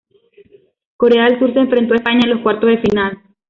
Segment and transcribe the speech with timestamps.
[0.97, 3.21] Corea del Sur se enfrentó a España en los cuartos de final.